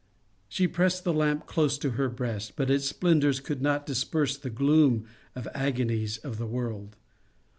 [0.55, 4.49] "She pressed the lamp close to her breast, but its splendours could not disperse the
[4.49, 6.95] gloom of the agonies of the world.